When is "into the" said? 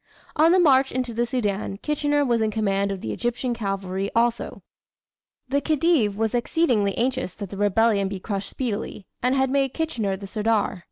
0.91-1.27